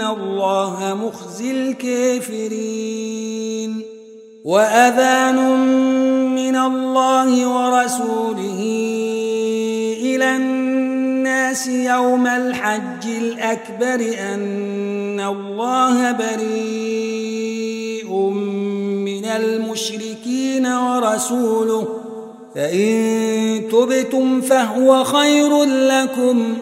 الله 0.00 0.98
مخزي 1.04 1.50
الكافرين. 1.50 3.20
وأذان 4.44 5.36
من 6.34 6.56
الله 6.56 7.48
ورسوله 7.48 8.60
إلى 10.02 10.36
الناس 10.36 11.66
يوم 11.66 12.26
الحج 12.26 13.06
الأكبر 13.06 14.14
أن 14.18 15.20
الله 15.20 16.12
بريء 16.12 18.12
من 19.04 19.24
المشركين 19.24 20.66
ورسوله. 20.66 21.88
فإن 22.54 23.62
تبتم 23.72 24.40
فهو 24.40 25.04
خير 25.04 25.64
لكم 25.64 26.56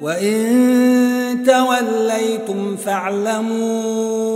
وإن 0.00 1.44
توليتم 1.46 2.76
فاعلموا 2.76 4.26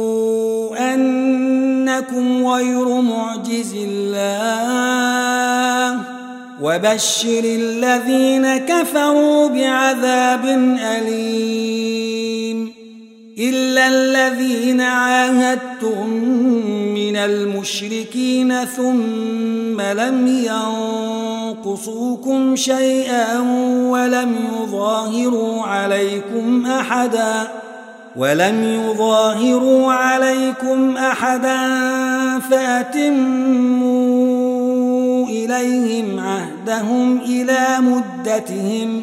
أنكم 0.95 2.46
غير 2.46 3.01
معجز 3.01 3.74
الله 3.88 4.90
وبشر 6.62 7.45
الذين 7.45 8.57
كفروا 8.57 9.48
بعذاب 9.48 10.45
أليم 10.98 12.79
إلا 13.41 13.88
الذين 13.88 14.80
عاهدتم 14.80 16.09
من 16.95 17.16
المشركين 17.16 18.65
ثم 18.65 19.80
لم 19.80 20.27
ينقصوكم 21.57 22.57
شيئا 22.57 23.38
ولم 23.88 24.37
يظاهروا 24.52 25.63
عليكم 25.63 26.66
أحدا 26.66 27.49
ولم 28.16 28.65
يظاهروا 28.65 29.93
عليكم 29.93 30.97
أحدا 30.97 31.59
فأتموا 32.51 33.91
إليهم 35.27 36.21
عهدهم 36.21 37.19
إلى 37.19 37.66
مدتهم. 37.80 39.02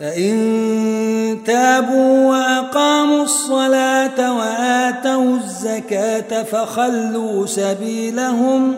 فإن 0.00 1.38
تابوا 1.46 2.28
وأقاموا 2.28 3.22
الصلاة 3.22 4.38
وآتوا 4.38 5.36
الزكاة 5.36 6.42
فخلوا 6.42 7.46
سبيلهم 7.46 8.74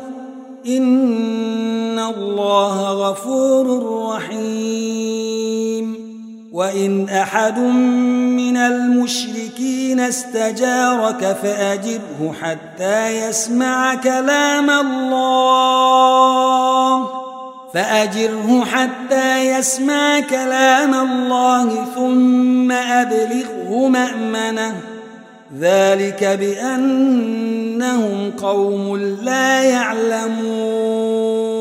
إن 0.66 1.98
الله 1.98 2.92
غفور 2.92 3.66
رحيم. 4.14 6.04
وإن 6.52 7.08
أحد 7.08 7.58
من 7.58 8.56
المشركين 8.56 10.00
استجارك 10.00 11.36
فأجره 11.42 12.34
حتى 12.42 13.28
يسمع 13.28 13.94
كلام 13.94 14.70
الله. 14.70 15.94
فأجره 17.74 18.64
حتى 18.64 19.50
يسمع 19.50 20.20
كلام 20.20 20.94
الله 20.94 21.84
ثم 21.94 22.72
أبلغه 22.72 23.88
مأمنه. 23.88 24.74
ذلك 25.60 26.24
بأنهم 26.24 27.50
قوم 28.30 28.96
لا 29.22 29.62
يعلمون. 29.62 31.53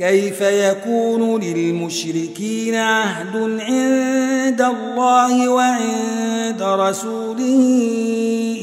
كيف 0.00 0.40
يكون 0.40 1.40
للمشركين 1.40 2.74
عهد 2.74 3.36
عند 3.36 4.62
الله 4.62 5.48
وعند 5.48 6.62
رسوله 6.62 7.88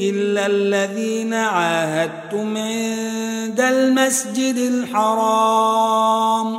إلا 0.00 0.46
الذين 0.46 1.34
عاهدتم 1.34 2.56
عند 2.56 3.60
المسجد 3.60 4.56
الحرام؟ 4.56 6.56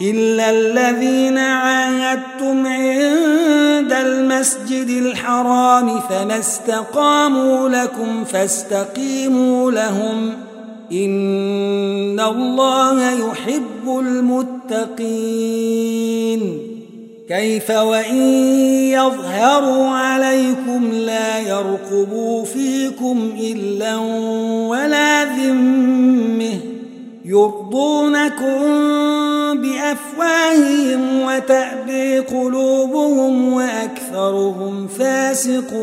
إلا 0.00 0.50
الذين 0.50 1.38
عاهدتم 1.38 2.66
عند 2.66 3.92
المسجد 3.92 4.88
الحرام 4.88 6.00
فما 6.00 6.38
استقاموا 6.38 7.68
لكم 7.68 8.24
فاستقيموا 8.24 9.70
لهم 9.70 10.51
إن 10.92 12.20
الله 12.20 13.10
يحب 13.10 13.98
المتقين. 13.98 15.42
كيف 17.28 17.70
وإن 17.70 18.16
يظهروا 18.92 19.86
عليكم 19.86 20.90
لا 20.92 21.38
يرقبوا 21.38 22.44
فيكم 22.44 23.32
إلا 23.40 23.96
ولا 24.68 25.24
ذمه 25.24 26.58
يرضونكم 27.24 28.58
بأفواههم 29.54 31.22
وتأبي 31.22 32.18
قلوبهم 32.18 33.52
وأكثرهم 33.52 34.88
فاسقون. 34.88 35.82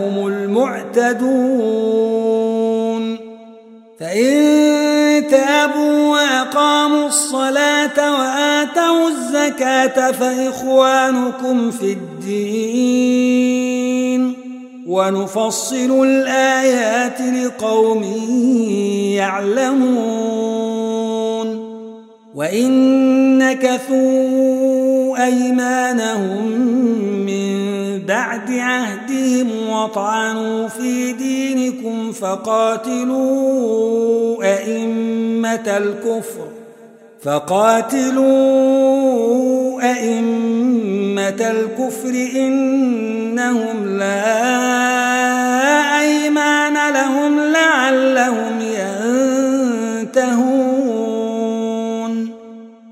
المعتدون 0.97 2.01
فإن 3.99 5.27
تابوا 5.31 6.11
وأقاموا 6.11 7.07
الصلاة 7.07 8.19
وآتوا 8.19 9.07
الزكاة 9.07 10.11
فإخوانكم 10.11 11.71
في 11.71 11.91
الدين. 11.93 13.41
ونفصل 14.87 16.03
الآيات 16.03 17.21
لقوم 17.21 18.03
يعلمون. 19.15 20.51
وإن 22.35 22.71
نكثوا 23.37 25.25
أيمانهم 25.25 26.51
من 27.25 27.80
بعد 28.11 28.51
عهدهم 28.51 29.69
وطعنوا 29.69 30.67
في 30.67 31.13
دينكم 31.13 32.11
فقاتلوا 32.11 33.23
أئمة 34.43 35.77
الكفر 35.77 36.47
فقاتلوا 37.23 38.31
أئمة 39.91 41.51
الكفر 41.51 42.29
إنهم 42.35 43.97
لا 43.97 44.51
أيمان 45.99 46.93
لهم 46.93 47.39
لعلهم 47.39 48.60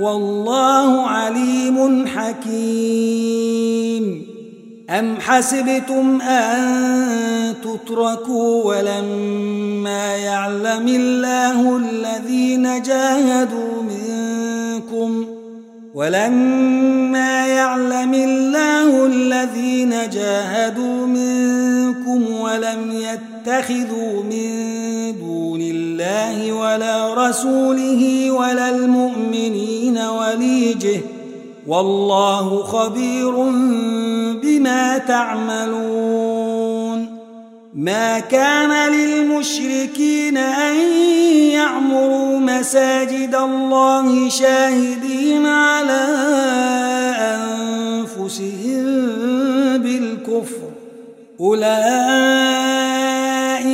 والله 0.00 1.06
عليم 1.06 2.06
حكيم. 2.06 3.62
أم 4.90 5.16
حسبتم 5.20 6.20
أن 6.20 7.54
تتركوا 7.62 8.64
ولما 8.64 10.16
يعلم 10.16 10.88
الله 10.88 11.76
الذين 11.76 12.82
جاهدوا 12.82 13.82
منكم 13.82 15.26
ولما 15.94 17.46
يعلم 17.46 18.14
الله 18.14 19.06
الذين 19.06 19.94
جاهدوا 20.12 21.06
منكم 21.06 22.40
ولم 22.40 22.92
يتخذوا 23.46 24.22
من 24.22 25.18
دون 25.18 25.60
الله 25.60 26.52
ولا 26.52 27.28
رسوله 27.28 28.30
ولا 28.30 28.68
المؤمنين 28.68 29.98
وليجه 29.98 31.00
والله 31.66 32.62
خبير 32.62 33.30
بما 34.42 34.98
تعملون. 34.98 36.42
ما 37.74 38.18
كان 38.18 38.92
للمشركين 38.92 40.36
أن 40.36 40.76
يعمروا 41.50 42.38
مساجد 42.38 43.34
الله 43.34 44.28
شاهدين 44.28 45.46
على 45.46 46.06
أنفسهم 48.18 48.84
بالكفر. 49.78 50.62
أولئك 51.40 52.91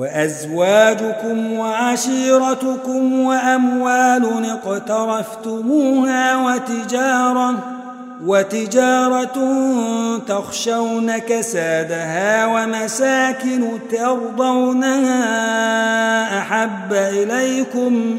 وأزواجكم 0.00 1.52
وعشيرتكم 1.52 3.20
وأموال 3.20 4.50
اقترفتموها 4.50 6.36
وتجارة 6.36 7.54
وتجارة 8.26 9.38
تخشون 10.28 11.18
كسادها 11.18 12.46
ومساكن 12.46 13.78
ترضونها 13.90 15.18
أحب 16.38 16.92
إليكم 16.92 18.18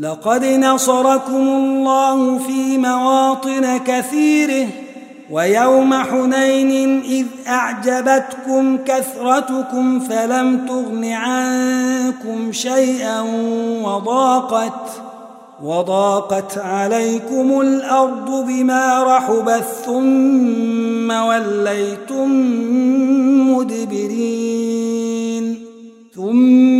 لقد 0.00 0.44
نصركم 0.44 1.48
الله 1.48 2.38
في 2.38 2.78
مواطن 2.78 3.78
كثيره 3.86 4.66
ويوم 5.30 5.94
حنين 5.94 7.00
إذ 7.00 7.26
أعجبتكم 7.48 8.78
كثرتكم 8.86 10.00
فلم 10.00 10.66
تغن 10.66 11.04
عنكم 11.04 12.52
شيئا 12.52 13.20
وضاقت 13.84 14.90
وضاقت 15.62 16.58
عليكم 16.58 17.60
الأرض 17.60 18.46
بما 18.46 19.02
رحبت 19.02 19.64
ثم 19.86 21.10
وليتم 21.10 22.30
مدبرين 23.50 24.90
ثم 26.14 26.79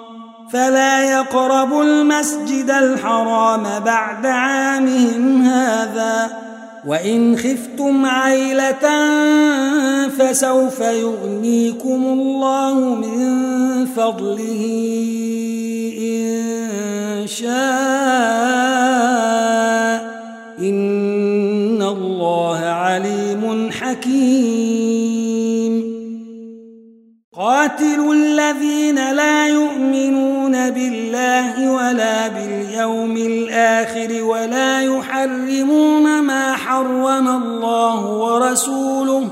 فلا 0.53 1.11
يقربوا 1.11 1.83
المسجد 1.83 2.69
الحرام 2.69 3.63
بعد 3.85 4.25
عامهم 4.25 5.41
هذا. 5.41 6.29
وإن 6.87 7.37
خفتم 7.37 8.05
عيلة 8.05 9.09
فسوف 10.07 10.79
يغنيكم 10.79 12.03
الله 12.05 12.73
من 12.73 13.85
فضله 13.85 14.63
إن 16.01 17.27
شاء. 17.27 17.51
إن 20.59 21.81
الله 21.81 22.59
عليم 22.59 23.71
حكيم. 23.71 25.21
قاتلوا 27.35 28.13
الذين 28.13 29.13
لا 29.13 29.47
يؤمنون 29.47 30.40
بالله 30.71 31.71
ولا 31.71 32.27
باليوم 32.27 33.17
الآخر 33.17 34.23
ولا 34.23 34.81
يحرمون 34.81 36.21
ما 36.21 36.53
حرم 36.55 37.27
الله 37.27 38.05
ورسوله 38.05 39.27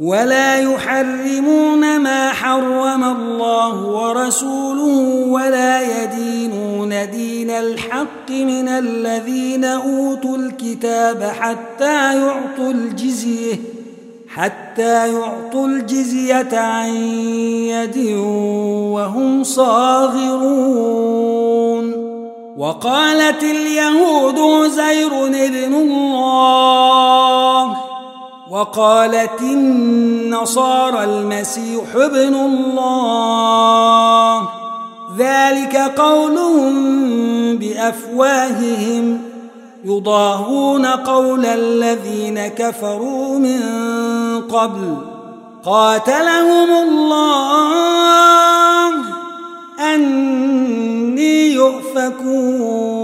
ولا 0.00 0.56
يحرمون 0.56 2.00
ما 2.00 2.32
حرم 2.32 3.04
الله 3.04 3.84
ورسوله 3.84 5.26
ولا 5.28 6.02
يدينون 6.02 7.10
دين 7.10 7.50
الحق 7.50 8.30
من 8.30 8.68
الذين 8.68 9.64
أوتوا 9.64 10.36
الكتاب 10.36 11.22
حتى 11.40 12.18
يعطوا 12.20 12.70
الجزية 12.70 13.77
حتى 14.38 15.12
يعطوا 15.12 15.66
الجزية 15.66 16.58
عن 16.58 16.94
يد 17.66 18.16
وهم 18.94 19.44
صاغرون. 19.44 20.48
وقالت 22.56 23.42
اليهود 23.42 24.68
زير 24.68 25.26
ابن 25.26 25.74
الله. 25.74 27.76
وقالت 28.50 29.40
النصارى 29.40 31.04
المسيح 31.04 31.94
ابن 31.94 32.34
الله. 32.34 34.48
ذلك 35.18 35.76
قولهم 35.76 36.74
بأفواههم. 37.56 39.27
يضاهون 39.84 40.86
قول 40.86 41.46
الذين 41.46 42.46
كفروا 42.46 43.38
من 43.38 43.60
قبل. 44.40 44.96
قاتلهم 45.64 46.88
الله. 46.88 48.92
أني 49.94 51.52
يؤفكون. 51.52 52.98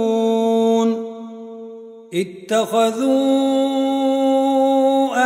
اتخذوا 2.14 3.34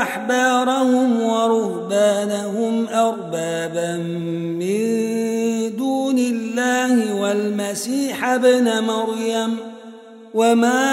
أحبارهم 0.02 1.22
ورهبانهم 1.22 2.88
أربابا 2.88 3.96
من 4.58 4.78
دون 5.76 6.18
الله 6.18 7.22
والمسيح 7.22 8.28
ابن 8.28 8.84
مريم. 8.84 9.77
وما 10.34 10.88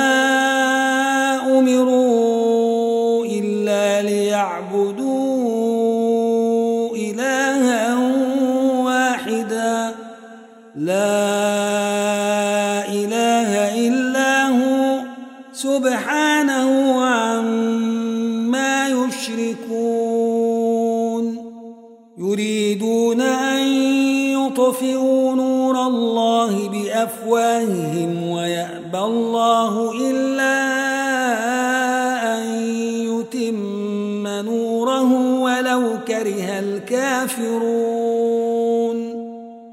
أمروا 1.59 3.25
إلا 3.25 4.01
ليعبدوا 4.01 5.35
إلها 6.95 7.95
واحدا 8.83 9.91
لا 10.75 11.14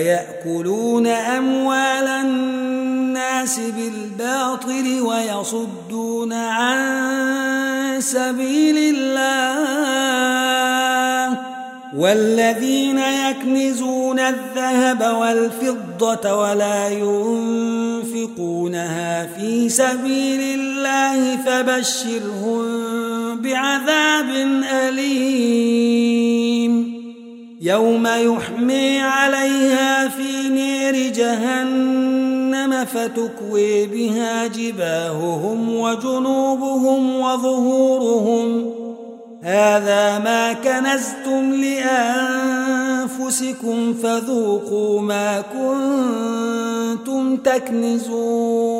ليأكلون 0.00 1.06
أموال 1.06 2.08
الناس 2.08 3.60
بالباطل 3.60 5.00
ويصدون 5.00 6.32
عن 6.32 8.00
سبيل 8.00 8.94
الله 8.96 9.60
والذين 11.96 12.98
يكنزون 12.98 14.18
الذهب 14.20 15.16
والفضة 15.20 16.36
ولا 16.36 16.88
ينفقونها 18.08 18.46
في 19.26 19.68
سبيل 19.68 20.60
الله 20.60 21.36
فبشرهم 21.36 22.62
بعذاب 23.42 24.30
أليم. 24.88 26.29
يوم 27.62 28.06
يحمي 28.06 29.00
عليها 29.00 30.08
في 30.08 30.48
نير 30.48 31.12
جهنم 31.12 32.84
فتكوي 32.84 33.86
بها 33.86 34.46
جباههم 34.46 35.74
وجنوبهم 35.74 37.20
وظهورهم. 37.20 38.74
هذا 39.42 40.18
ما 40.18 40.52
كنزتم 40.52 41.52
لأنفسكم 43.02 43.94
فذوقوا 44.02 45.00
ما 45.00 45.40
كنتم 45.40 47.36
تكنزون. 47.36 48.79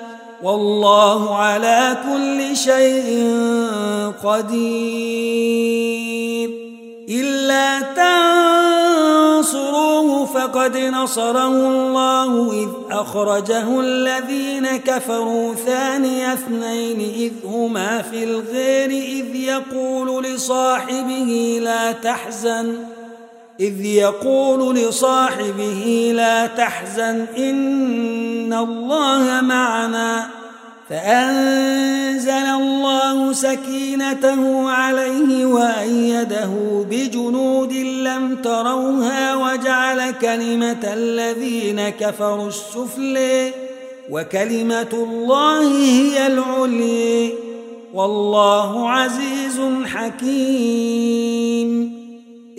والله 0.43 1.35
على 1.35 1.97
كل 2.03 2.57
شيء 2.57 3.27
قدير. 4.23 5.71
إلا 7.09 7.81
تنصروه 9.41 10.25
فقد 10.25 10.77
نصره 10.77 11.47
الله 11.47 12.51
إذ 12.63 12.69
أخرجه 12.91 13.79
الذين 13.79 14.67
كفروا 14.67 15.55
ثاني 15.55 16.33
اثنين 16.33 16.99
إذ 16.99 17.31
هما 17.45 18.01
في 18.01 18.23
الغير 18.23 18.89
إذ 18.89 19.35
يقول 19.35 20.23
لصاحبه 20.23 21.59
لا 21.63 21.91
تحزن. 21.91 22.90
إذ 23.59 23.85
يقول 23.85 24.75
لصاحبه 24.75 26.11
لا 26.15 26.47
تحزن 26.47 27.25
إن 27.37 28.53
الله 28.53 29.41
معنا 29.41 30.27
فأنزل 30.89 32.31
الله 32.31 33.33
سكينته 33.33 34.69
عليه 34.69 35.45
وأيده 35.45 36.49
بجنود 36.89 37.73
لم 37.73 38.35
تروها 38.35 39.35
وجعل 39.35 40.11
كلمة 40.11 40.93
الذين 40.93 41.89
كفروا 41.89 42.47
السفلي 42.47 43.51
وكلمة 44.09 44.89
الله 44.93 45.61
هي 45.85 46.27
العلي 46.27 47.33
والله 47.93 48.89
عزيز 48.89 49.61
حكيم 49.85 51.21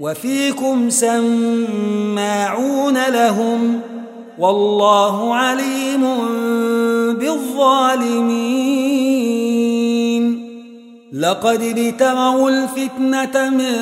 وفيكم 0.00 0.90
سماعون 0.90 2.98
لهم 3.08 3.80
والله 4.38 5.34
عليم 5.34 6.02
بالظالمين. 7.18 8.82
لقد 11.12 11.62
ابتغوا 11.62 12.50
الفتنة 12.50 13.50
من 13.50 13.76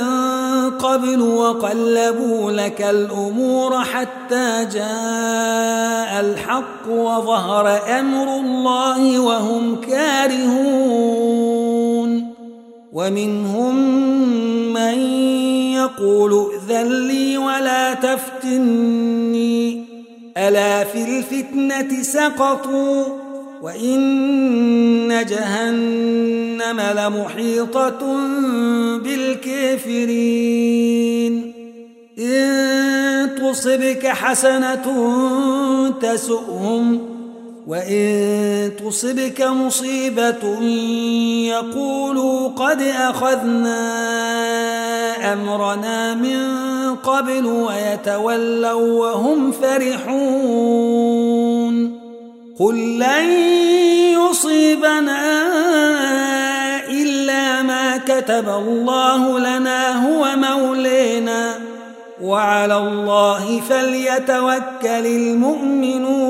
قبل 0.71 1.23
وقلبوا 1.23 2.53
لك 2.53 2.83
الأمور 2.83 3.85
حتى 3.85 4.67
جاء 4.73 6.21
الحق 6.21 6.89
وظهر 6.89 7.81
أمر 8.01 8.37
الله 8.37 9.21
وهم 9.21 9.81
كارهون. 9.81 11.90
ومنهم 12.93 13.75
من 14.73 14.99
يقول 15.75 16.51
ائذن 16.53 17.07
لي 17.09 17.37
ولا 17.37 17.95
تفتني 17.95 19.85
ألا 20.37 20.85
في 20.85 21.19
الفتنة 21.19 22.03
سقطوا 22.03 23.05
وإن 23.63 25.27
جهنم 25.29 26.81
لمحيطة 26.81 28.17
بالكافرين 29.05 30.51
إن 32.19 33.31
تصبك 33.35 34.07
حسنة 34.07 34.85
تسؤهم 36.03 37.10
وإن 37.67 38.71
تصبك 38.87 39.43
مصيبة 39.43 40.61
يقولوا 41.49 42.49
قد 42.49 42.83
أخذنا 42.83 43.81
أمرنا 45.33 46.15
من 46.15 46.41
قبل 46.97 47.47
ويتولوا 47.47 49.01
وهم 49.01 49.53
فرحون 49.53 51.01
قل 52.59 52.99
لن 52.99 53.31
يصيبنا 54.13 55.43
إلا 56.89 57.63
ما 57.63 57.97
كتب 57.97 58.49
الله 58.49 59.39
لنا 59.39 60.07
هو 60.07 60.27
مولينا 60.37 61.55
وعلى 62.23 62.77
الله 62.77 63.61
فليتوكل 63.61 65.07
المؤمنون 65.07 66.30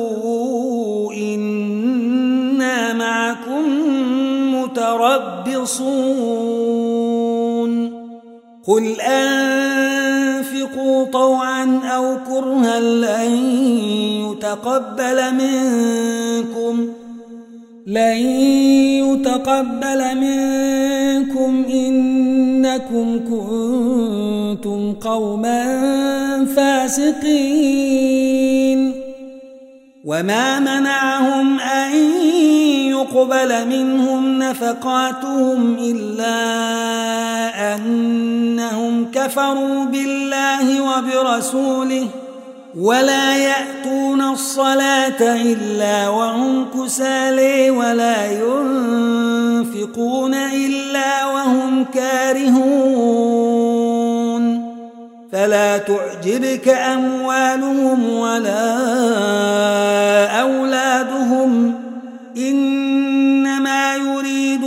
متربصون. 4.81 5.71
قل 8.67 9.01
أنفقوا 9.01 10.45
طوعا 11.05 11.79
أو 11.83 12.17
كرها 12.29 12.79
لن 12.79 13.31
يتقبل 14.31 15.33
منكم 15.33 16.87
لن 17.87 18.17
يتقبل 19.01 20.01
منكم. 20.17 21.65
إنكم 21.69 23.19
كنتم 23.29 24.93
قوما 24.93 25.65
فاسقين. 26.55 28.01
وما 30.05 30.59
منعهم 30.59 31.59
أن 31.59 32.20
يقبل 33.01 33.67
منهم 33.67 34.39
نفقاتهم 34.39 35.77
إلا 35.81 36.35
أنهم 37.75 39.11
كفروا 39.11 39.85
بالله 39.85 40.81
وبرسوله 40.81 42.07
ولا 42.77 43.37
يأتون 43.37 44.21
الصلاة 44.21 45.21
إلا 45.21 46.09
وهم 46.09 46.65
كسالي 46.69 47.69
ولا 47.69 48.31
ينفقون 48.31 49.53
إلا 50.33 51.25
وهم 51.25 51.85
كارهون 51.93 53.31
فلا 55.31 55.77
تعجبك 55.77 56.69
أموالهم 56.69 58.09
ولا 58.09 58.81
أولادهم 60.41 61.81
يريد 62.35 62.90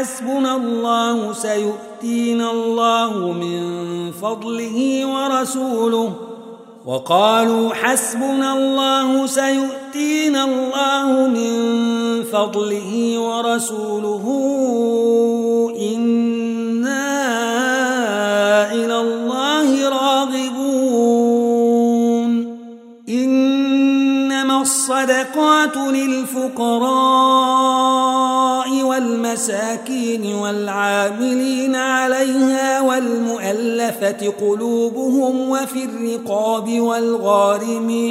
حسبنا 0.00 0.56
الله 0.56 1.32
سيؤتينا 1.32 2.50
الله 2.50 3.32
من 3.32 3.62
فضله 4.12 5.06
ورسوله. 5.06 6.12
وقالوا 6.86 7.74
حسبنا 7.74 8.52
الله 8.52 9.26
سيؤتينا 9.26 10.44
الله 10.44 11.28
من 11.28 11.52
فضله 12.32 13.18
ورسوله. 13.18 14.24
إنا 15.92 17.12
إلى 18.72 19.00
الله 19.00 19.88
راغبون. 19.88 20.70
إنما 23.08 24.62
الصدقات 24.62 25.76
للفقراء. 25.76 27.69
والمساكين 29.30 30.34
والعاملين 30.34 31.74
عليها 31.76 32.80
والمؤلفة 32.80 34.32
قلوبهم 34.40 35.50
وفي 35.50 35.84
الرقاب 35.84 36.80
والغارمين 36.80 38.10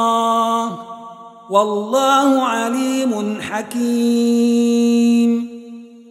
والله 1.51 2.43
عليم 2.43 3.41
حكيم. 3.41 4.97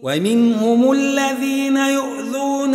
ومنهم 0.02 0.92
الذين 0.92 1.76
يؤذون 1.76 2.74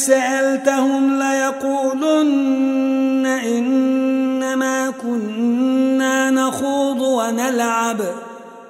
سألتهم 0.00 1.18
ليقولن 1.18 3.26
إنما 3.26 4.90
كنا 4.90 6.30
نخوض 6.30 7.00
ونلعب 7.00 8.00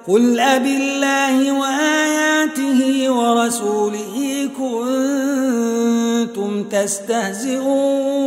قل 0.07 0.39
أب 0.39 0.65
الله 0.65 1.59
وآياته 1.59 3.09
ورسوله 3.11 4.49
كنتم 4.57 6.63
تستهزئون 6.63 8.21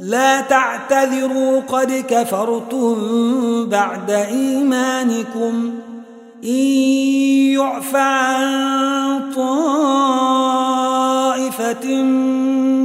لا 0.00 0.40
تعتذروا 0.40 1.60
قد 1.60 2.04
كفرتم 2.08 2.96
بعد 3.68 4.10
إيمانكم 4.10 5.72
إن 6.44 6.50
يعفى 7.54 7.98
عن 7.98 8.64
طائفة 11.44 12.02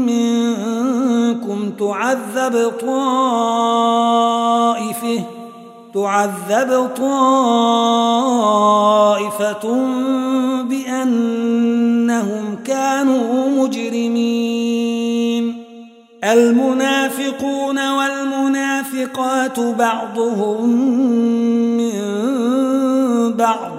منكم 0.07 1.71
تعذب 1.79 2.71
طائفة 2.81 3.59
تعذب 5.93 6.89
طائفة 6.97 7.25
بأنهم 10.63 12.55
كانوا 12.65 13.49
مجرمين. 13.49 15.09
المنافقون 16.23 17.91
والمنافقات 17.91 19.59
بعضهم 19.59 20.69
من 21.77 21.93
بعض. 23.33 23.78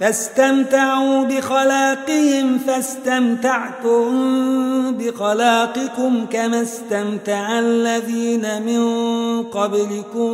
فاستمتعوا 0.00 1.24
بخلاقهم 1.24 2.58
فاستمتعتم 2.58 4.06
بخلاقكم 4.92 6.26
كما 6.26 6.62
استمتع 6.62 7.58
الذين 7.58 8.62
من 8.62 8.82
قبلكم 9.42 10.30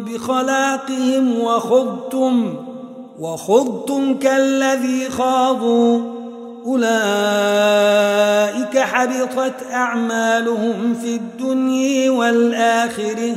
بخلاقهم 0.00 1.40
وخضتم 1.40 2.54
وخضتم 3.20 4.18
كالذي 4.18 5.10
خاضوا. 5.10 6.00
أولئك 6.66 6.88
حبطت 8.78 9.54
أعمالهم 9.72 10.94
في 11.02 11.14
الدنيا 11.14 12.10
والآخرة. 12.10 13.36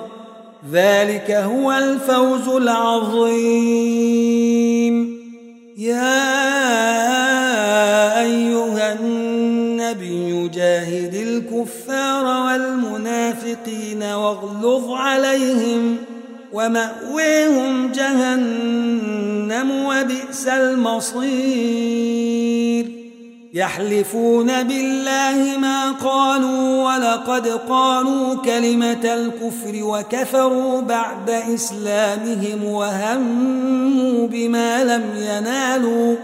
ذلك 0.69 1.31
هو 1.31 1.71
الفوز 1.71 2.47
العظيم. 2.47 4.01
يا 5.77 6.21
أيها 8.21 8.93
النبي 8.99 10.47
جاهد 10.47 11.13
الكفار 11.13 12.25
والمنافقين 12.45 14.03
واغلظ 14.03 14.91
عليهم 14.91 15.97
ومأويهم 16.53 17.91
جهنم 17.91 19.71
وبئس 19.71 20.47
المصير. 20.47 21.41
يحلفون 23.53 24.63
بالله 24.63 25.57
ما 25.57 25.91
قالوا 25.91 26.83
ولقد 26.83 27.47
قالوا 27.47 28.35
كلمة 28.35 29.13
الكفر 29.13 29.83
وكفروا 29.83 30.81
بعد 30.81 31.29
إسلامهم 31.29 32.63
وهموا 32.63 34.27
بما 34.27 34.83
لم 34.83 35.03
ينالوا 35.15 36.15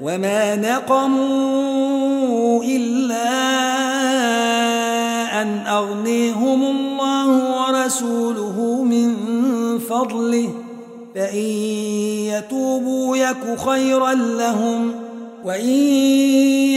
وما 0.00 0.56
نقموا 0.56 1.84
إلا 2.64 3.28
أن 5.42 5.66
أغنيهم 5.66 6.62
الله 6.62 7.60
ورسوله 7.60 8.82
من 8.82 9.14
فضله 9.78 10.48
فإن 11.14 11.46
يتوبوا 12.28 13.16
يك 13.16 13.58
خيرا 13.66 14.14
لهم 14.14 14.92
ۖ 15.04 15.07
وإن 15.48 15.68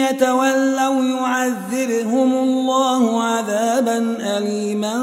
يتولوا 0.08 1.04
يعذبهم 1.04 2.34
الله 2.34 3.24
عذابا 3.24 4.18
أليما 4.38 4.96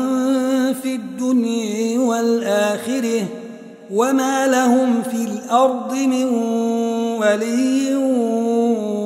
في 0.83 0.95
الدنيا 0.95 2.01
والآخرة 2.01 3.23
وما 3.95 4.47
لهم 4.47 5.03
في 5.03 5.17
الأرض 5.17 5.95
من 5.95 6.25
ولي 7.21 7.95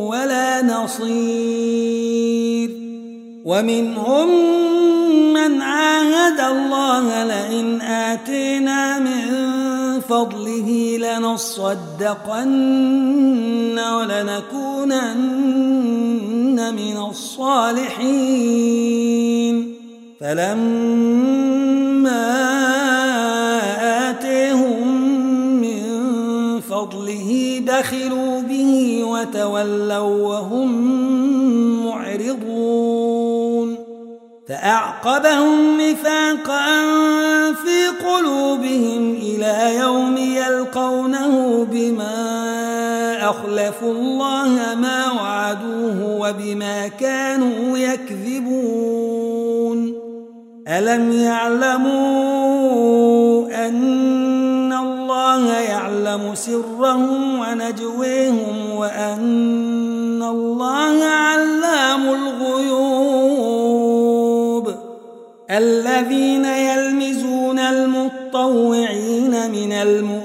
ولا 0.08 0.62
نصير 0.62 2.02
ومنهم 3.44 4.28
من 5.32 5.60
عاهد 5.62 6.40
الله 6.40 7.24
لئن 7.24 7.80
آتينا 7.80 8.98
من 8.98 9.20
فضله 10.00 10.98
لنصدقن 10.98 12.52
ولنكونن 14.82 16.74
من 16.74 16.96
الصالحين 17.10 18.12
فلما 20.20 21.62
آتيهم 24.10 24.86
من 25.60 25.82
فضله 26.60 27.62
بخلوا 27.66 28.40
به 28.40 29.04
وتولوا 29.04 30.28
وهم 30.28 30.70
معرضون 31.86 33.76
فأعقبهم 34.48 35.80
نفاقا 35.80 36.82
في 37.52 37.88
قلوبهم 38.06 39.14
إلى 39.14 39.76
يوم 39.76 40.16
يلقونه 40.16 41.64
بما 41.72 42.41
أخلفوا 43.30 43.92
الله 43.92 44.74
ما 44.74 45.12
وعدوه 45.12 46.18
وبما 46.20 46.88
كانوا 46.88 47.78
يكذبون. 47.78 49.52
ألم 50.68 51.12
يعلموا 51.12 51.92
أن 53.68 54.72
الله 54.72 55.52
يعلم 55.52 56.34
سرهم 56.34 57.38
ونجويهم 57.38 58.76
وأن 58.76 60.22
الله 60.22 61.04
علام 61.04 62.08
الغيوب؟ 62.08 63.12
الذين 65.50 66.44
يلمزون 66.44 67.58
المطوعين 67.58 69.50
من 69.50 69.72
المؤمنين 69.72 70.21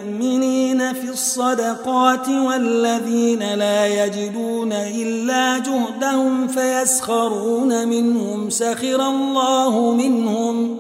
الصدقات 1.18 2.30
والذين 2.30 3.54
لا 3.54 4.06
يجدون 4.06 4.72
إلا 4.74 5.58
جهدهم 5.58 6.48
فيسخرون 6.48 7.88
منهم 7.88 8.50
سخر 8.50 9.10
الله 9.10 9.94
منهم 9.94 10.78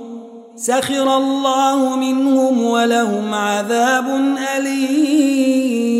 سخر 0.55 1.17
الله 1.17 1.95
منهم 1.95 2.63
ولهم 2.63 3.33
عذاب 3.33 4.37
أليم. 4.57 5.97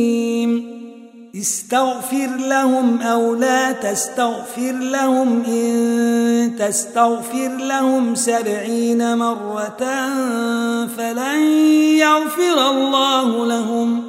استغفر 1.36 2.30
لهم 2.38 3.02
أو 3.02 3.36
لا 3.36 3.72
تستغفر 3.72 4.72
لهم 4.72 5.44
إن 5.46 6.56
تستغفر 6.60 7.58
لهم 7.58 8.16
سبعين 8.16 9.18
مرة 9.18 9.84
فلن 10.98 11.42
يغفر 11.98 12.70
الله 12.70 13.46
لهم. 13.46 14.07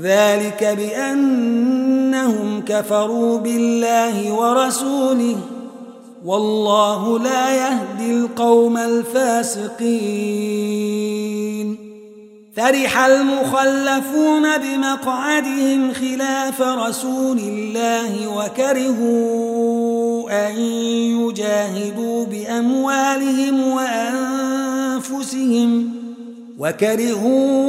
ذلك 0.00 0.76
بأنهم 0.78 2.62
كفروا 2.66 3.38
بالله 3.38 4.32
ورسوله 4.32 5.36
والله 6.24 7.18
لا 7.18 7.54
يهدي 7.54 8.10
القوم 8.10 8.76
الفاسقين. 8.76 10.58
فرح 12.58 12.98
المخلفون 12.98 14.58
بمقعدهم 14.58 15.92
خلاف 15.92 16.62
رسول 16.62 17.38
الله 17.38 18.36
وكرهوا 18.36 19.68
أن 20.48 20.56
يجاهدوا 21.20 22.24
بأموالهم 22.24 23.68
وأنفسهم 24.88 25.90
وكرهوا 26.58 27.68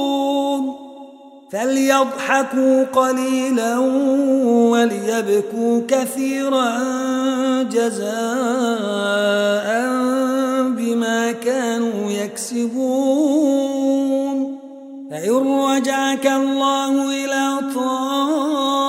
فليضحكوا 1.51 2.83
قليلا 2.83 3.77
وليبكوا 4.69 5.81
كثيرا 5.87 6.77
جزاء 7.63 8.11
بما 10.77 11.31
كانوا 11.31 12.11
يكسبون. 12.11 13.81
فإن 15.11 15.31
رجعك 15.61 16.27
الله 16.27 17.25
إلى 17.25 17.59
طائفة 17.75 18.81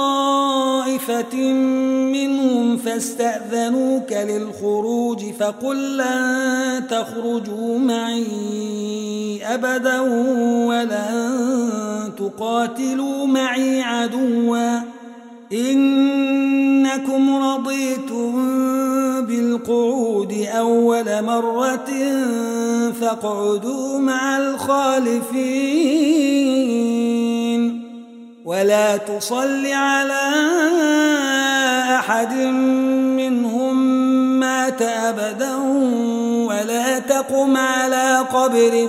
منهم 2.12 2.76
فاستأذنوك 2.76 4.12
للخروج 4.12 5.24
فقل 5.40 5.96
لن 5.96 6.82
تخرجوا 6.90 7.78
معي 7.78 9.40
أبدا 9.44 10.00
ولن 10.66 11.81
تقاتلوا 12.22 13.26
معي 13.26 13.82
عدوا 13.82 14.80
إنكم 15.52 17.36
رضيتم 17.44 18.32
بالقعود 19.26 20.46
أول 20.58 21.24
مرة 21.24 21.90
فاقعدوا 23.00 23.98
مع 23.98 24.38
الخالفين 24.38 25.42
ولا 28.44 28.96
تصل 28.96 29.66
على 29.66 30.32
أحد 31.98 32.34
منهم 33.16 33.76
مات 34.40 34.82
أبدا 34.82 35.56
ولا 36.46 36.98
تقم 36.98 37.56
على 37.56 38.18
قبره 38.32 38.88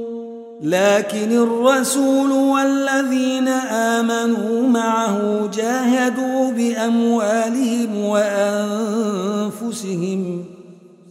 لكن 0.61 1.31
الرسول 1.31 2.31
والذين 2.31 3.47
آمنوا 3.47 4.67
معه 4.67 5.49
جاهدوا 5.53 6.51
بأموالهم 6.51 8.05
وأنفسهم 8.05 9.55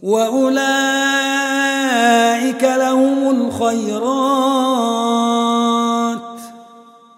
وأولئك 0.03 0.61
لهم 2.63 3.29
الخيرات 3.29 4.11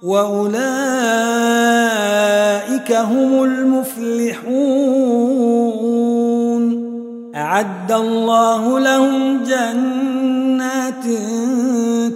وأولئك 0.03 0.63
هم 2.91 3.43
المفلحون. 3.43 4.93
أعد 7.35 7.91
الله 7.91 8.79
لهم 8.79 9.43
جنات 9.43 11.05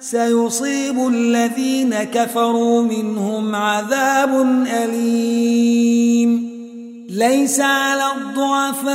سيصيب 0.00 1.08
الذين 1.08 1.94
كفروا 1.94 2.82
منهم 2.82 3.54
عذاب 3.54 4.64
أليم. 4.84 6.50
ليس 7.08 7.60
على 7.60 8.02
الضعفاء 8.16 8.92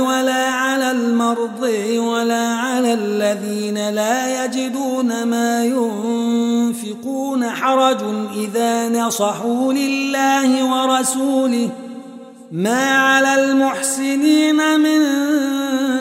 ولا 0.00 0.46
على 0.46 0.90
المرضى 0.90 1.98
ولا 1.98 2.46
على 2.48 2.94
الذين 2.94 3.90
لا 3.90 4.44
يجدون 4.44 5.22
ما 5.24 5.64
ينفقون 5.64 7.50
حرج 7.50 8.00
إذا 8.36 8.88
نصحوا 8.88 9.72
لله 9.72 10.64
ورسوله. 10.64 11.70
ما 12.52 12.96
على 12.96 13.44
المحسنين 13.44 14.80
من 14.80 15.00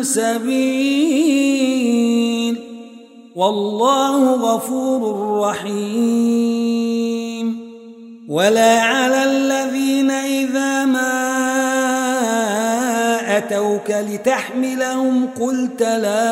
سبيل 0.03 1.76
والله 3.37 4.33
غفور 4.33 5.01
رحيم. 5.41 6.87
ولا 8.29 8.81
على 8.81 9.23
الذين 9.23 10.11
إذا 10.11 10.85
ما 10.85 11.17
أتوك 13.37 13.91
لتحملهم 13.91 15.29
قلت 15.41 15.81
لا 15.81 16.25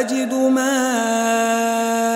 أجد 0.00 0.34
ما 0.34 0.84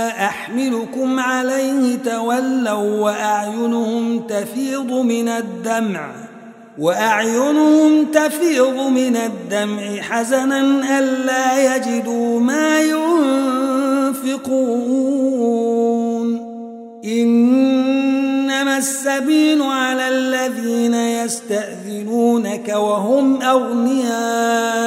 أحملكم 0.08 1.20
عليه 1.20 1.96
تولوا 1.96 3.00
وأعينهم 3.00 4.20
تفيض 4.20 4.92
من 4.92 5.28
الدمع. 5.28 6.25
وأعينهم 6.78 8.04
تفيض 8.04 8.76
من 8.88 9.16
الدمع 9.16 10.00
حزنا 10.00 10.98
ألا 10.98 11.76
يجدوا 11.76 12.40
ما 12.40 12.80
ينفقون. 12.80 14.46
إنما 17.04 18.78
السبيل 18.78 19.62
على 19.62 20.08
الذين 20.08 20.94
يستأذنونك 20.94 22.68
وهم 22.68 23.42
أغنياء. 23.42 24.86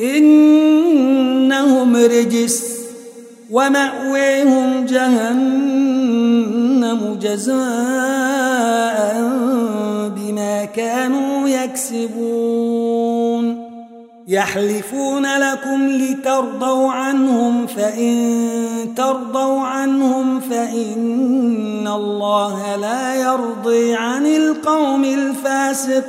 إنهم 0.00 1.96
رجس 1.96 2.78
ومأويهم 3.50 4.86
جهنم 4.86 5.88
جزاء 7.22 7.58
بما 10.16 10.64
كانوا 10.64 11.48
يكسبون. 11.48 12.98
يحلفون 14.28 15.26
لكم 15.38 15.88
لترضوا 15.88 16.90
عنهم 16.90 17.66
فإن 17.66 18.38
ترضوا 18.96 19.60
عنهم 19.60 20.40
فإن 20.40 21.88
الله 21.88 22.76
لا 22.76 23.14
يرضي 23.14 23.94
عن 23.94 24.26
القوم 24.26 25.04
الفاسقين. 25.04 26.08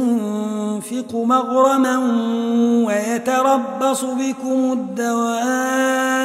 مغرما 1.15 1.97
ويتربص 2.87 4.03
بكم 4.03 4.71
الدوائر 4.71 6.21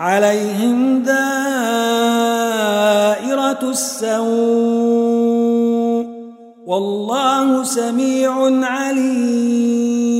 عليهم 0.00 1.02
دائرة 1.02 1.20
السوء 3.62 5.20
والله 6.66 7.62
سميع 7.64 8.32
عليم 8.66 10.19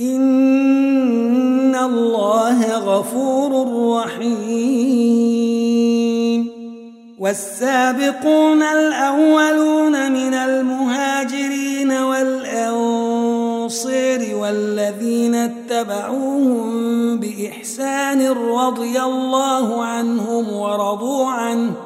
إن 0.00 1.76
الله 1.76 2.78
غفور 2.78 3.52
رحيم 3.96 5.16
والسابقون 7.18 8.62
الأولون 8.62 10.12
من 10.12 10.34
المهاجرين 10.34 11.92
والأنصير 11.92 13.16
والذين 14.36 15.34
اتبعوهم 15.34 16.66
بإحسان 17.18 18.28
رضي 18.30 19.00
الله 19.02 19.84
عنهم 19.84 20.52
ورضوا 20.52 21.26
عنه 21.26 21.85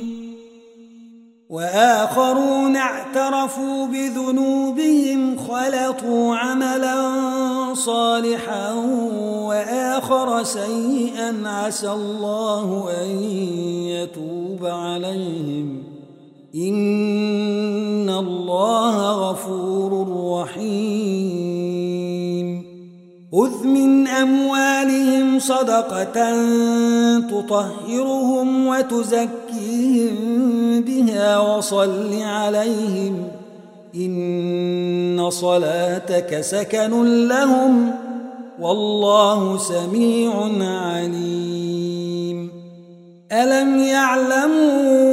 وآخرون 1.51 2.75
اعترفوا 2.75 3.87
بذنوبهم 3.87 5.37
خلطوا 5.37 6.35
عملا 6.35 6.95
صالحا 7.73 8.73
وآخر 9.45 10.43
سيئا 10.43 11.41
عسى 11.45 11.91
الله 11.91 12.89
أن 13.03 13.09
يتوب 13.83 14.65
عليهم. 14.65 15.83
إن 16.55 18.09
الله 18.09 19.29
غفور 19.29 20.07
رحيم. 20.41 21.51
خذ 23.31 23.67
من 23.67 24.07
أموالهم 24.07 24.50
صدقة 25.39 26.31
تطهرهم 27.19 28.67
وتزكيهم 28.67 30.15
بها 30.81 31.39
وصل 31.39 32.21
عليهم 32.21 33.27
إن 33.95 35.29
صلاتك 35.29 36.41
سكن 36.41 37.27
لهم 37.27 37.91
والله 38.59 39.57
سميع 39.57 40.33
عليم. 40.61 42.51
ألم 43.31 43.79
يعلموا 43.79 45.11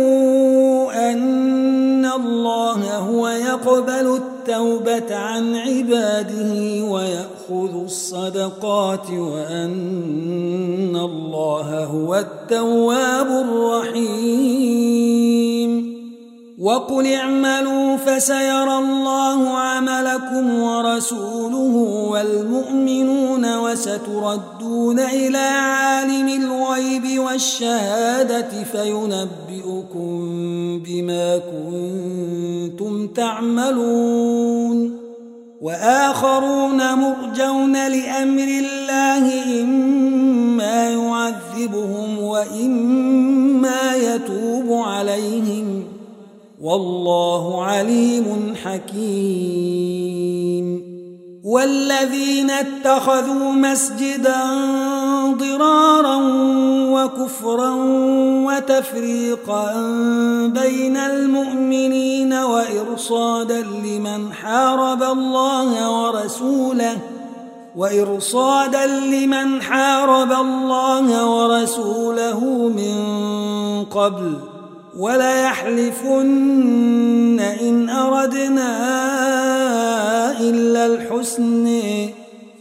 أن 1.13 2.07
الله 2.07 2.97
هو 2.97 3.29
يقبل 3.29 4.21
التوبة 4.21 5.17
عن 5.17 5.57
عباده 5.57 6.85
ويأخذ 6.85 7.38
الصدقات 7.51 9.11
وأن 9.11 10.97
الله 10.97 11.85
هو 11.85 12.15
التواب 12.15 13.27
الرحيم. 13.27 15.09
وقل 16.59 17.07
اعملوا 17.07 17.97
فسيرى 17.97 18.79
الله 18.79 19.49
عملكم 19.49 20.63
ورسوله 20.63 21.75
والمؤمنون 22.11 23.59
وستردون 23.59 25.01
إلى 25.01 25.39
عالم 25.39 26.29
الغيب 26.29 27.19
والشهادة 27.19 28.65
فينبئكم 28.73 30.09
بما 30.87 31.39
كنتم 31.39 33.07
تعملون. 33.07 34.98
وآخرون 35.61 36.95
مرجون 36.95 37.89
لأمر 37.89 38.49
الله 38.49 39.63
إما 39.63 40.91
يعذبهم 40.91 42.19
وإما 42.19 43.97
يتوب 43.97 44.73
عليهم. 44.73 45.85
والله 46.61 47.65
عليم 47.65 48.55
حكيم. 48.65 50.88
والذين 51.49 52.51
اتخذوا 52.51 53.53
مسجدا 53.53 54.45
ضرارا 55.33 56.17
وكفرا 56.93 57.75
وتفريقا 58.47 59.73
بين 60.47 60.97
المؤمنين 60.97 62.33
وإرصادا 62.33 63.61
لمن 63.61 64.33
حارب 64.33 65.03
الله 65.03 66.03
ورسوله 66.03 66.97
وإرصادا 67.77 68.87
لمن 68.87 69.63
حارب 69.63 70.33
الله 70.33 71.27
ورسوله 71.27 72.41
من 72.77 72.95
قبل. 73.85 74.58
وليحلفن 74.99 76.21
إن 77.41 77.89
أردنا 77.89 78.71
إلا 80.41 80.87
الحسن. 80.87 81.83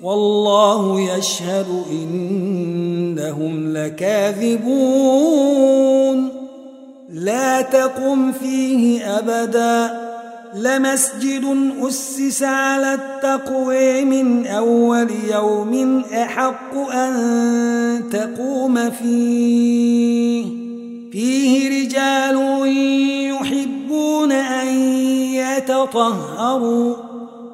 والله 0.03 1.01
يشهد 1.17 1.83
إنهم 1.91 3.73
لكاذبون. 3.73 4.67
لا 7.09 7.61
تقم 7.61 8.31
فيه 8.31 9.05
أبدا. 9.19 10.07
لمسجد 10.55 11.71
أسس 11.81 12.43
على 12.43 12.93
التقوى 12.93 14.05
من 14.05 14.47
أول 14.47 15.07
يوم 15.31 16.03
أحق 16.13 16.77
أن 16.91 18.03
تقوم 18.11 18.89
فيه. 18.89 20.56
فيه 21.17 21.69
رجال 21.69 22.37
يحبون 23.33 24.31
أن 24.31 24.67
يتطهروا 25.33 26.95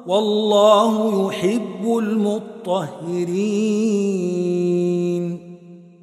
والله 0.06 1.28
يحب 1.28 1.98
المطهرين 1.98 3.44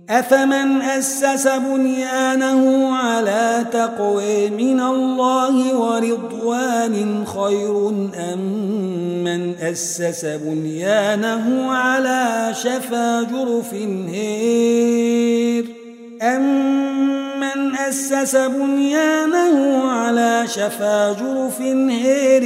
أفمن 0.09 0.82
أسس 0.82 1.47
بنيانه 1.47 2.95
على 2.95 3.66
تقوى 3.72 4.49
من 4.49 4.80
الله 4.80 5.76
ورضوان 5.80 7.26
خير 7.26 7.89
أم 8.34 8.39
من 9.24 9.55
أسس 9.55 10.26
بنيانه 10.26 11.72
على 11.72 12.49
شفا 12.53 13.22
جرف 13.22 13.74
هير 14.09 15.81
أم 16.22 17.39
من 17.39 17.76
أسس 17.76 18.36
بنيانه 18.36 19.84
على 19.89 20.43
شفا 20.47 21.13
جرف 21.13 21.61
هير 21.89 22.41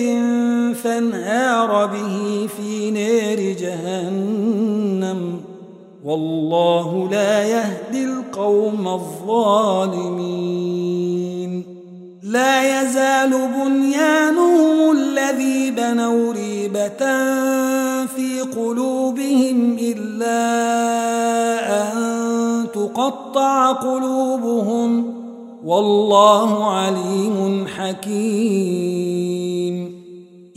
فانهار 0.74 1.86
به 1.86 2.48
في 2.58 2.92
نار 2.92 3.56
جهنم 3.60 5.42
والله 6.04 7.10
لا 7.12 7.44
يهدي 7.44 8.06
القوم 8.06 8.88
الظالمين 8.88 10.46
لا 12.24 12.82
يزال 12.82 13.30
بنيانهم 13.30 14.92
الذي 14.92 15.72
بنوا 15.72 16.34
ريبة 16.34 16.98
في 18.06 18.42
قلوبهم 18.56 19.78
إلا 19.82 20.42
أن 21.94 21.95
تقطع 22.96 23.72
قلوبهم 23.72 25.14
والله 25.66 26.74
عليم 26.74 27.68
حكيم. 27.78 29.26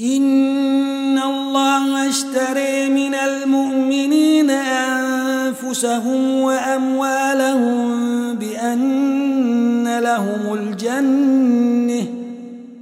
إن 0.01 1.19
الله 1.19 2.09
اشتري 2.09 2.89
من 2.89 3.15
المؤمنين 3.15 4.51
أنفسهم 4.51 6.41
وأموالهم 6.41 7.89
بأن 8.35 9.99
لهم 9.99 10.55
الجنة 10.55 12.07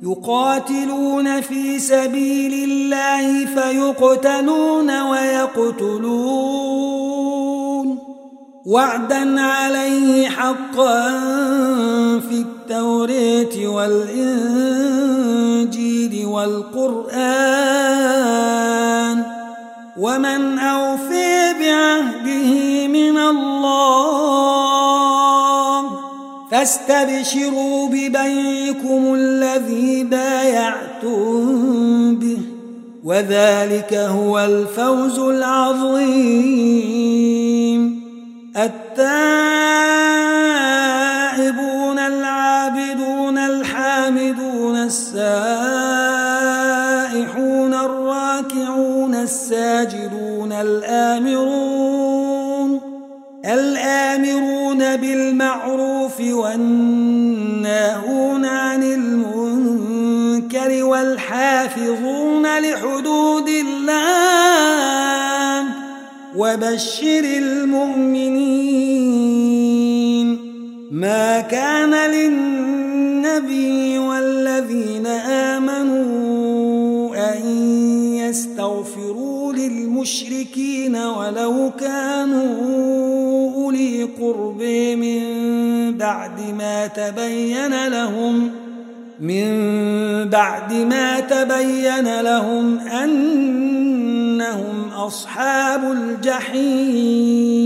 يقاتلون 0.02 1.40
في 1.40 1.78
سبيل 1.78 2.70
الله 2.70 3.46
فيقتلون 3.46 5.02
ويقتلون. 5.02 6.65
وعدا 8.66 9.40
عليه 9.40 10.28
حقا 10.28 11.10
في 12.20 12.44
التوراة 12.44 13.66
والإنجيل 13.66 14.66
والقرآن 16.26 17.16
ومن 19.98 20.58
أوفي 20.58 21.52
بعهده 21.60 22.86
من 22.88 23.18
الله 23.18 24.26
فاستبشروا 26.50 27.88
ببيكم 27.88 29.14
الذي 29.14 30.04
بايعتم 30.04 31.14
به 32.16 32.38
وذلك 33.04 33.94
هو 33.94 34.38
الفوز 34.38 35.18
العظيم 35.18 36.56
التائبون 38.98 41.98
العابدون 41.98 43.38
الحامدون 43.38 44.76
السائحون 44.76 45.16
الراكعون 47.74 49.14
الساجدون 49.14 50.52
الآمرون 50.52 51.96
الآمرون 53.44 54.96
بالمعروف 54.96 56.20
والناهون 56.20 57.64
عن 58.44 58.82
المنكر 58.82 60.84
والحافظون 60.84 62.58
لحدود 62.58 63.48
الله 63.48 64.95
وبشر 66.36 67.24
المؤمنين. 67.24 68.76
ما 70.90 71.40
كان 71.40 71.94
للنبي 72.10 73.98
والذين 73.98 75.06
آمنوا 75.56 77.16
أن 77.16 77.46
يستغفروا 78.14 79.52
للمشركين 79.52 80.96
ولو 80.96 81.70
كانوا 81.80 83.54
أولي 83.54 84.02
قرب 84.20 84.62
من 84.98 85.22
بعد 85.98 86.40
ما 86.58 86.86
تبين 86.86 87.86
لهم 87.86 88.50
من 89.20 89.48
بعد 90.28 90.72
ما 90.72 91.20
تبين 91.20 92.20
لهم 92.20 92.78
أنهم 94.36 94.88
أصحاب 94.92 95.92
الجحيم. 95.92 97.56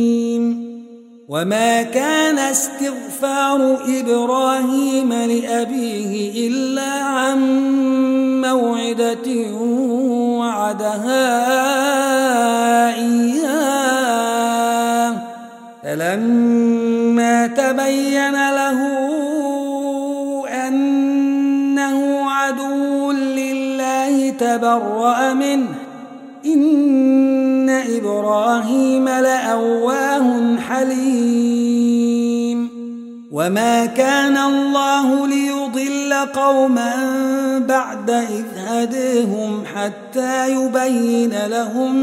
وما 1.29 1.83
كان 1.83 2.39
استغفار 2.39 3.79
إبراهيم 4.01 5.13
لأبيه 5.13 6.49
إلا 6.49 6.93
عن 6.93 7.39
موعدة 8.41 9.53
وعدها 10.39 11.27
إياه. 12.95 14.11
فلما 15.83 17.47
تبين 17.47 18.33
له 18.33 18.79
أنه 20.69 22.31
عدو 22.31 23.13
لله 23.13 24.31
تبرأ 24.31 25.35
منه 25.35 25.80
إن 26.55 27.69
إبراهيم 27.69 29.09
لأواه 29.09 30.57
حليم. 30.57 32.11
وما 33.33 33.87
كان 33.87 34.37
الله 34.37 35.27
ليضل 35.27 36.15
قوما 36.35 36.95
بعد 37.69 38.11
إذ 38.11 38.45
هديهم 38.57 39.63
حتى 39.75 40.51
يبين 40.53 41.47
لهم 41.47 41.95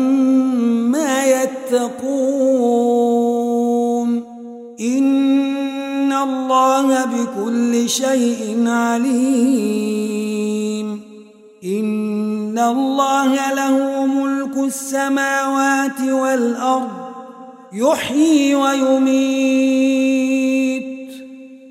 ما 0.91 1.25
يتقون. 1.25 2.17
إن 4.81 6.13
الله 6.13 7.05
بكل 7.05 7.89
شيء 7.89 8.63
عليم. 8.67 10.07
إن 11.67 12.59
الله 12.59 13.53
له 13.53 14.05
ملك 14.05 14.57
السماوات 14.57 16.01
والأرض 16.01 16.91
يحيي 17.73 18.55
ويميت. 18.55 19.77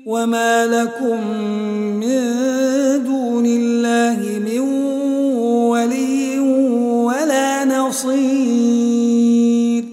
وما 0.05 0.65
لكم 0.65 1.27
من 1.99 2.21
دون 3.03 3.45
الله 3.45 4.19
من 4.45 4.59
ولي 5.69 6.39
ولا 6.39 7.65
نصير. 7.65 9.83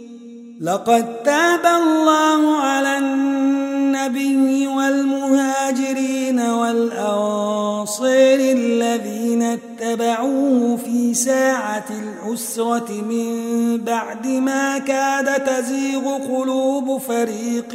لقد 0.61 1.22
تاب 1.22 1.66
الله 1.66 2.57
على 2.57 2.98
النبي 2.98 4.66
والمهاجرين 4.66 6.40
والأنصير 6.40 8.40
الذين 8.40 9.59
اتبعوه 9.85 10.76
في 10.76 11.14
ساعة 11.14 11.85
العسرة 11.91 12.93
من 13.11 13.76
بعد 13.76 14.26
ما 14.26 14.78
كاد 14.78 15.45
تزيغ 15.45 16.18
قلوب 16.18 17.01
فريق 17.01 17.74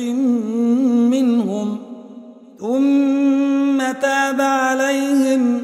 منهم. 1.10 1.78
ثم 2.60 3.91
تاب 4.01 4.41
عليهم. 4.41 5.62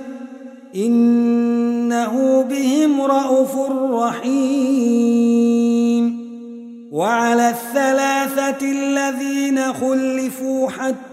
إنه 0.76 2.46
بهم 2.50 3.02
رءوف 3.02 3.56
رحيم. 3.91 5.46
وعلى 6.91 7.50
الثلاثة 7.50 8.72
الذين 8.72 9.74
خلفوا 9.74 10.70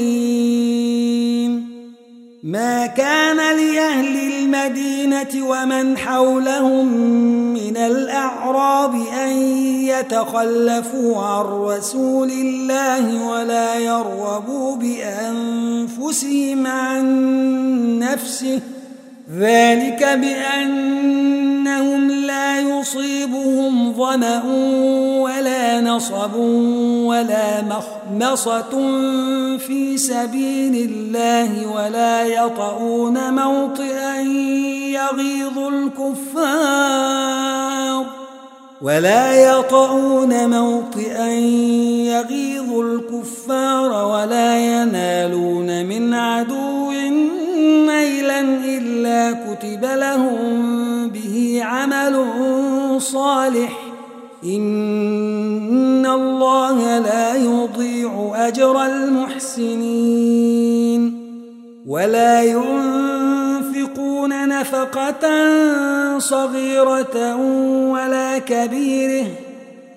ما 2.43 2.87
كان 2.87 3.37
لأهل 3.37 4.33
المدينة 4.33 5.49
ومن 5.49 5.99
حولهم 5.99 6.87
من 7.55 7.77
الأعراب 7.77 8.95
أن 8.95 9.31
يتخلفوا 9.87 11.23
عن 11.23 11.45
رسول 11.45 12.31
الله 12.31 13.29
ولا 13.29 13.79
يرغبوا 13.79 14.77
بأنفسهم 14.77 16.67
عن 16.67 17.05
نفسه 17.99 18.61
ذلك 19.39 20.05
بأنهم 20.21 22.11
لا 22.11 22.61
يصيبهم 22.61 23.93
ظمأ 23.93 24.43
ولا 25.21 25.81
نصب 25.81 26.35
ولا 27.05 27.63
مخمصة 27.63 28.71
في 29.59 29.99
سبيل 29.99 30.91
الله 30.91 31.67
ولا 31.67 32.25
يطؤون 32.25 33.35
موطئا 33.35 34.21
يغيظ 34.91 35.59
الكفار 35.59 37.25
ولا 38.83 39.35
يطؤون 39.35 40.51
موطئا 40.51 41.29
يغيظ 42.13 42.79
الكفار 42.79 44.07
ولا 44.07 44.59
ينالون 44.59 45.87
من 45.87 46.15
عدو 46.15 46.91
نيلا 47.75 48.41
إلا 48.41 49.33
كتب 49.33 49.85
لهم 49.85 51.09
به 51.09 51.61
عمل 51.65 52.25
صالح. 52.99 53.79
إن 54.45 56.07
الله 56.07 56.99
لا 56.99 57.35
يضيع 57.35 58.33
أجر 58.35 58.85
المحسنين. 58.87 60.25
ولا 61.87 62.43
ينفقون 62.43 62.89
نفقة 64.49 65.49
صغيرة 66.19 67.37
ولا 67.91 68.39
كبيرة. 68.39 69.27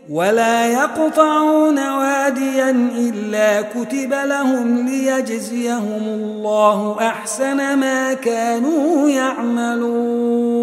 ولا 0.10 0.68
يقطعون 0.68 1.80
واديا 1.80 2.70
إلا 2.97 3.62
كتب 3.62 4.14
لهم 4.14 4.88
ليجزيهم 4.88 6.01
الله 6.03 6.97
أحسن 6.99 7.80
ما 7.80 8.14
كانوا 8.14 9.10
يعملون 9.10 10.58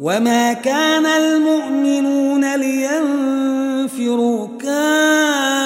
وما 0.00 0.52
كان 0.52 1.06
المؤمنون 1.06 2.54
لينفروا 2.56 4.48
كافه 4.62 5.65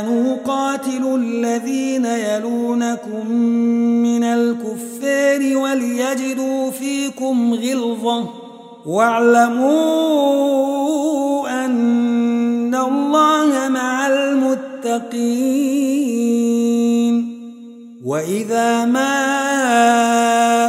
آمنوا 0.00 0.36
قاتلوا 0.46 1.18
الذين 1.18 2.04
يلونكم 2.04 3.30
من 4.02 4.24
الكفار 4.24 5.56
وليجدوا 5.56 6.70
فيكم 6.70 7.54
غلظة. 7.54 8.28
واعلموا 8.86 9.74
أن 11.64 12.74
الله 12.74 13.68
مع 13.68 14.06
المتقين. 14.06 15.14
وإذا 18.04 18.84
ما 18.84 19.14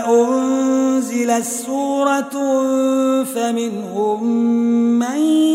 أنزلت 0.07 1.45
سورة 1.45 2.35
فمنهم 3.23 4.23
من 4.99 5.54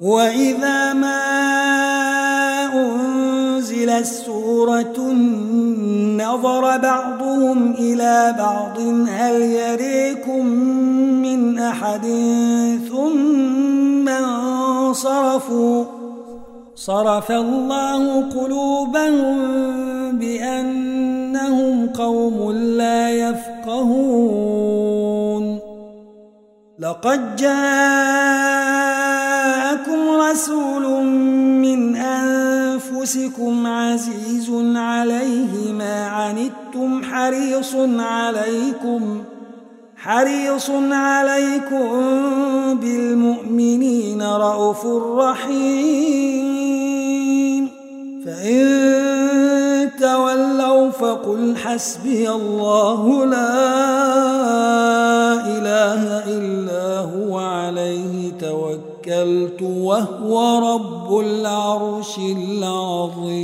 وإذا 0.00 0.92
ما 0.92 1.22
أنزلت 2.74 4.06
سورة 4.06 5.12
نظر 6.16 6.78
بعضهم 6.78 7.72
إلى 7.72 8.34
بعض 8.38 8.78
هل 9.08 9.42
يريكم 9.42 10.46
من 11.22 11.58
أحد 11.58 12.06
ثم 12.90 14.08
انصرفوا 14.08 15.84
صرف 16.74 17.30
الله 17.30 18.30
قلوبهم 18.30 19.36
بأنهم 20.18 21.88
قوم 21.88 22.52
لا 22.52 23.10
يفقهون 23.10 24.66
لقد 26.78 27.36
جاء 27.36 29.25
رسول 30.20 31.04
من 31.62 31.96
أنفسكم 31.96 33.66
عزيز 33.66 34.50
عليه 34.76 35.72
ما 35.72 36.06
عنتم 36.06 37.04
حريص 37.04 37.74
عليكم 37.98 39.22
حريص 39.96 40.70
عليكم 40.90 41.90
بالمؤمنين 42.80 44.22
رءوف 44.22 44.86
رحيم. 45.18 46.56
فإن 48.26 49.90
تولوا 50.00 50.90
فقل 50.90 51.56
حسبي 51.56 52.30
الله 52.30 53.24
لا 53.24 53.76
إله 55.58 56.02
إلا 56.36 56.98
هو 56.98 57.38
عليه 57.38 58.32
توكلت 59.06 59.62
وهو 59.62 60.58
رب 60.74 61.18
العرش 61.18 62.18
العظيم. 62.18 63.36